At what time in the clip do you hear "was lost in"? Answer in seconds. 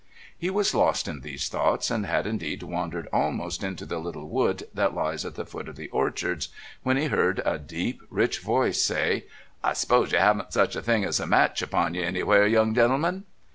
0.49-1.21